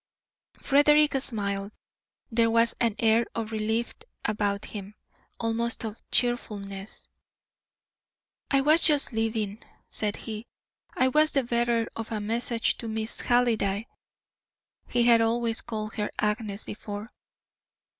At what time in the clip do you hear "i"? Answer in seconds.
8.49-8.61, 10.95-11.09